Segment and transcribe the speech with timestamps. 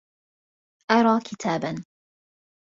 [0.91, 1.83] أرى كتاباً.